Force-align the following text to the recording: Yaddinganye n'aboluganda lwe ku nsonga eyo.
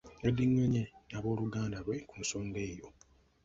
Yaddinganye 0.23 0.83
n'aboluganda 1.09 1.77
lwe 1.85 1.97
ku 2.09 2.15
nsonga 2.21 2.59
eyo. 2.69 2.87